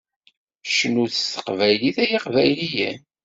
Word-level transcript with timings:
Cnut 0.75 1.13
s 1.15 1.23
teqbaylit 1.33 1.97
ay 2.03 2.11
iqbayliyen! 2.17 2.97